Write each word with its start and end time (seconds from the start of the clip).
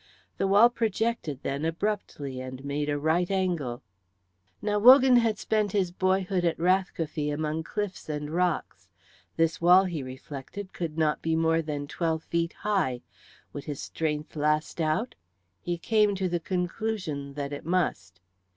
The 0.39 0.47
wall 0.47 0.71
projected 0.71 1.43
then 1.43 1.63
abruptly 1.63 2.41
and 2.41 2.65
made 2.65 2.89
a 2.89 2.97
right 2.97 3.29
angle. 3.29 3.83
Now 4.59 4.79
Wogan 4.79 5.17
had 5.17 5.37
spent 5.37 5.73
his 5.73 5.91
boyhood 5.91 6.43
at 6.43 6.57
Rathcoffey 6.57 7.29
among 7.29 7.61
cliffs 7.61 8.09
and 8.09 8.31
rocks. 8.31 8.87
This 9.37 9.61
wall, 9.61 9.83
he 9.83 10.01
reflected, 10.01 10.73
could 10.73 10.97
not 10.97 11.21
be 11.21 11.35
more 11.35 11.61
than 11.61 11.85
twelve 11.85 12.23
feet 12.23 12.53
high. 12.65 13.03
Would 13.53 13.65
his 13.65 13.79
strength 13.79 14.35
last 14.35 14.81
out? 14.81 15.13
He 15.61 15.77
came 15.77 16.15
to 16.15 16.27
the 16.27 16.39
conclusion 16.39 17.35
that 17.35 17.53
it 17.53 17.63
must. 17.63 18.21